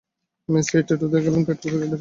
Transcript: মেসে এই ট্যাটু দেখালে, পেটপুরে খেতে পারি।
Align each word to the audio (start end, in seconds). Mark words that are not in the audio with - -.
মেসে 0.49 0.73
এই 0.77 0.83
ট্যাটু 0.87 1.05
দেখালে, 1.13 1.39
পেটপুরে 1.39 1.59
খেতে 1.61 1.69
পারি। 1.73 1.89